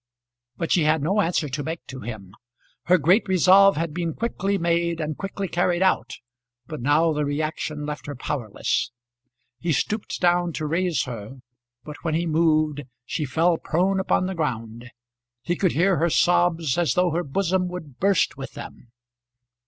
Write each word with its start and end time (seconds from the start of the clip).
But 0.57 0.71
she 0.71 0.85
had 0.85 1.03
no 1.03 1.21
answer 1.21 1.47
to 1.47 1.61
make 1.63 1.85
to 1.85 1.99
him. 1.99 2.33
Her 2.85 2.97
great 2.97 3.27
resolve 3.27 3.77
had 3.77 3.93
been 3.93 4.15
quickly 4.15 4.57
made 4.57 4.99
and 4.99 5.15
quickly 5.15 5.47
carried 5.47 5.83
out, 5.83 6.13
but 6.65 6.81
now 6.81 7.13
the 7.13 7.23
reaction 7.23 7.85
left 7.85 8.07
her 8.07 8.15
powerless. 8.15 8.89
He 9.59 9.71
stooped 9.71 10.19
down 10.19 10.53
to 10.53 10.65
raise 10.65 11.03
her; 11.03 11.37
but 11.83 11.97
when 12.01 12.15
he 12.15 12.25
moved 12.25 12.81
she 13.05 13.25
fell 13.25 13.57
prone 13.59 13.99
upon 13.99 14.25
the 14.25 14.33
ground; 14.33 14.89
he 15.43 15.55
could 15.55 15.73
hear 15.73 15.97
her 15.97 16.09
sobs 16.09 16.79
as 16.79 16.95
though 16.95 17.11
her 17.11 17.23
bosom 17.23 17.67
would 17.67 17.99
burst 17.99 18.35
with 18.35 18.53
them. 18.53 18.87